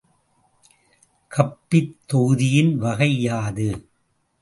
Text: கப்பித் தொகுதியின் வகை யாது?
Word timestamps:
கப்பித் 1.31 1.95
தொகுதியின் 2.05 2.77
வகை 2.77 3.21
யாது? 3.21 3.89